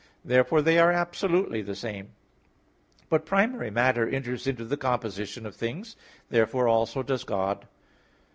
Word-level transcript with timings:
Therefore 0.25 0.63
they 0.63 0.79
are 0.79 0.91
absolutely 0.91 1.61
the 1.61 1.75
same. 1.75 2.13
But 3.07 3.23
primary 3.23 3.69
matter 3.69 4.09
enters 4.09 4.47
into 4.47 4.65
the 4.65 4.75
composition 4.75 5.43
things. 5.51 5.95
Therefore 6.27 6.67
also 6.67 7.03
does 7.03 7.23
God. 7.23 7.67